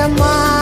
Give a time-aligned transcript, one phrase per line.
[0.00, 0.59] 的梦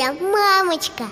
[0.00, 1.04] тебя, мамочка.